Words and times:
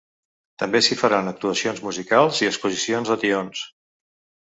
També 0.63 0.81
s’hi 0.85 0.97
faran 1.01 1.29
actuacions 1.33 1.83
musicals 1.89 2.43
i 2.47 2.51
exposicions 2.55 3.15
de 3.15 3.23
tions. 3.27 3.67